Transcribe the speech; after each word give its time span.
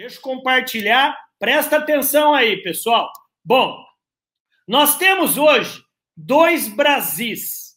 Deixa 0.00 0.16
eu 0.16 0.22
compartilhar. 0.22 1.14
Presta 1.38 1.76
atenção 1.76 2.32
aí, 2.32 2.62
pessoal. 2.62 3.12
Bom, 3.44 3.84
nós 4.66 4.96
temos 4.96 5.36
hoje 5.36 5.84
dois 6.16 6.68
Brasis. 6.68 7.76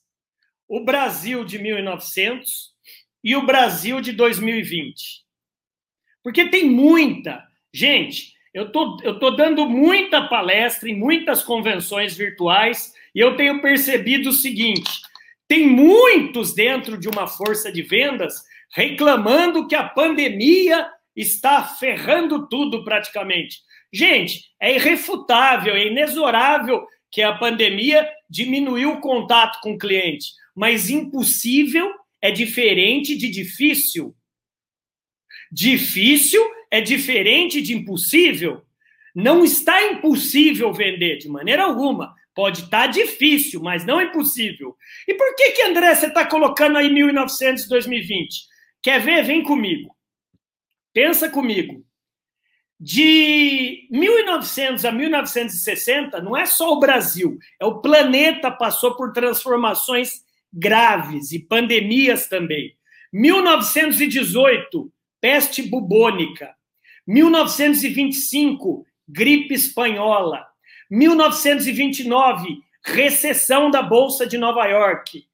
O 0.66 0.86
Brasil 0.86 1.44
de 1.44 1.60
1900 1.60 2.72
e 3.22 3.36
o 3.36 3.46
Brasil 3.46 4.00
de 4.00 4.14
2020. 4.14 5.22
Porque 6.24 6.46
tem 6.50 6.70
muita. 6.70 7.44
Gente, 7.74 8.32
eu 8.54 8.72
tô, 8.72 9.00
eu 9.04 9.20
tô 9.20 9.32
dando 9.32 9.68
muita 9.68 10.26
palestra 10.30 10.90
em 10.90 10.98
muitas 10.98 11.44
convenções 11.44 12.16
virtuais 12.16 12.94
e 13.14 13.20
eu 13.20 13.36
tenho 13.36 13.62
percebido 13.62 14.30
o 14.30 14.34
seguinte: 14.34 15.02
tem 15.46 15.68
muitos 15.68 16.54
dentro 16.54 16.98
de 16.98 17.10
uma 17.10 17.28
força 17.28 17.70
de 17.70 17.82
vendas 17.82 18.46
reclamando 18.74 19.68
que 19.68 19.76
a 19.76 19.84
pandemia 19.84 20.90
está 21.16 21.64
ferrando 21.64 22.48
tudo 22.48 22.84
praticamente. 22.84 23.60
Gente, 23.92 24.46
é 24.60 24.76
irrefutável, 24.76 25.76
é 25.76 25.88
inexorável 25.88 26.86
que 27.12 27.22
a 27.22 27.34
pandemia 27.34 28.10
diminuiu 28.30 28.94
o 28.94 29.00
contato 29.00 29.60
com 29.62 29.74
o 29.74 29.78
cliente, 29.78 30.32
mas 30.56 30.90
impossível 30.90 31.92
é 32.20 32.32
diferente 32.32 33.16
de 33.16 33.30
difícil. 33.30 34.16
Difícil 35.52 36.42
é 36.72 36.82
diferente 36.82 37.62
de 37.62 37.76
impossível. 37.76 38.64
Não 39.14 39.44
está 39.44 39.92
impossível 39.92 40.74
vender 40.74 41.18
de 41.18 41.30
maneira 41.30 41.64
alguma. 41.64 42.16
Pode 42.34 42.62
estar 42.62 42.88
difícil, 42.88 43.62
mas 43.62 43.86
não 43.86 44.02
impossível. 44.02 44.76
E 45.08 45.14
por 45.14 45.36
que 45.36 45.52
que 45.52 45.62
André 45.62 45.94
você 45.94 46.08
está 46.08 46.26
colocando 46.26 46.78
aí 46.80 46.92
1900 46.92 47.68
2020? 47.68 48.48
Quer 48.82 49.00
ver? 49.00 49.24
Vem 49.24 49.44
comigo. 49.44 49.93
Pensa 50.94 51.30
comigo. 51.30 51.84
De 52.80 53.88
1900 53.90 54.86
a 54.86 54.92
1960, 54.92 56.22
não 56.22 56.36
é 56.36 56.46
só 56.46 56.74
o 56.74 56.80
Brasil, 56.80 57.40
é 57.60 57.66
o 57.66 57.80
planeta 57.80 58.52
passou 58.52 58.96
por 58.96 59.14
transformações 59.14 60.24
graves 60.52 61.32
e 61.32 61.40
pandemias 61.40 62.28
também. 62.28 62.76
1918, 63.12 64.92
peste 65.22 65.64
bubônica. 65.64 66.54
1925, 67.08 68.86
gripe 69.08 69.54
espanhola. 69.54 70.46
1929, 70.90 72.60
recessão 72.84 73.72
da 73.72 73.82
Bolsa 73.82 74.28
de 74.28 74.38
Nova 74.38 74.66
York. 74.66 75.26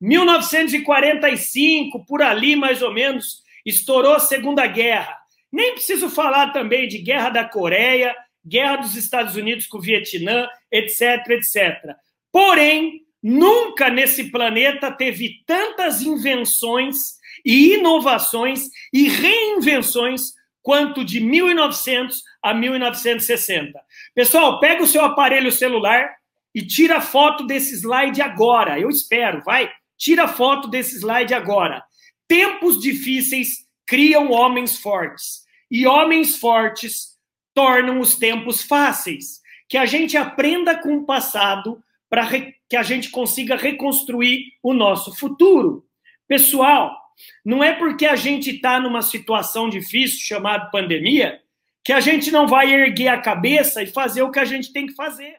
1945, 0.00 2.04
por 2.04 2.22
ali 2.22 2.54
mais 2.54 2.82
ou 2.82 2.92
menos, 2.92 3.42
estourou 3.68 4.14
a 4.14 4.20
Segunda 4.20 4.66
Guerra. 4.66 5.16
Nem 5.52 5.72
preciso 5.72 6.08
falar 6.08 6.52
também 6.52 6.88
de 6.88 6.98
Guerra 6.98 7.30
da 7.30 7.44
Coreia, 7.44 8.14
Guerra 8.46 8.76
dos 8.76 8.94
Estados 8.94 9.36
Unidos 9.36 9.66
com 9.66 9.78
o 9.78 9.82
Vietnã, 9.82 10.48
etc, 10.70 11.28
etc. 11.30 11.94
Porém, 12.32 13.02
nunca 13.22 13.90
nesse 13.90 14.30
planeta 14.30 14.90
teve 14.90 15.42
tantas 15.46 16.02
invenções 16.02 17.18
e 17.44 17.74
inovações 17.74 18.68
e 18.92 19.08
reinvenções 19.08 20.32
quanto 20.62 21.04
de 21.04 21.20
1900 21.20 22.22
a 22.42 22.52
1960. 22.52 23.80
Pessoal, 24.14 24.60
pega 24.60 24.82
o 24.82 24.86
seu 24.86 25.04
aparelho 25.04 25.50
celular 25.50 26.14
e 26.54 26.62
tira 26.62 27.00
foto 27.00 27.46
desse 27.46 27.74
slide 27.74 28.20
agora. 28.20 28.78
Eu 28.78 28.90
espero, 28.90 29.42
vai. 29.42 29.70
Tira 29.96 30.28
foto 30.28 30.68
desse 30.68 30.96
slide 30.96 31.34
agora. 31.34 31.82
Tempos 32.28 32.80
difíceis 32.80 33.66
criam 33.86 34.30
homens 34.30 34.76
fortes. 34.76 35.44
E 35.70 35.86
homens 35.86 36.36
fortes 36.36 37.18
tornam 37.54 37.98
os 37.98 38.16
tempos 38.16 38.62
fáceis. 38.62 39.40
Que 39.68 39.76
a 39.76 39.86
gente 39.86 40.16
aprenda 40.16 40.76
com 40.76 40.98
o 40.98 41.04
passado 41.04 41.82
para 42.08 42.28
que 42.68 42.76
a 42.76 42.82
gente 42.82 43.10
consiga 43.10 43.56
reconstruir 43.56 44.52
o 44.62 44.72
nosso 44.72 45.14
futuro. 45.16 45.84
Pessoal, 46.26 46.94
não 47.44 47.64
é 47.64 47.72
porque 47.72 48.06
a 48.06 48.16
gente 48.16 48.50
está 48.50 48.78
numa 48.78 49.02
situação 49.02 49.68
difícil 49.68 50.20
chamada 50.20 50.70
pandemia 50.70 51.40
que 51.84 51.92
a 51.92 52.00
gente 52.00 52.30
não 52.30 52.46
vai 52.46 52.72
erguer 52.72 53.08
a 53.08 53.20
cabeça 53.20 53.82
e 53.82 53.86
fazer 53.86 54.22
o 54.22 54.30
que 54.30 54.38
a 54.38 54.44
gente 54.44 54.72
tem 54.72 54.86
que 54.86 54.94
fazer. 54.94 55.36